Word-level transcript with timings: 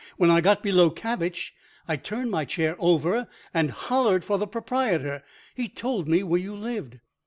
When 0.17 0.31
I 0.31 0.41
got 0.41 0.63
below 0.63 0.89
cabbage 0.89 1.53
I 1.87 1.95
turned 1.95 2.31
my 2.31 2.43
chair 2.43 2.75
over 2.79 3.27
and 3.53 3.69
hollered 3.69 4.25
for 4.25 4.39
the 4.39 4.47
proprietor. 4.47 5.23
He 5.53 5.69
told 5.69 6.07
me 6.07 6.23
where 6.23 6.39
you 6.41 6.55
lived." 6.55 6.97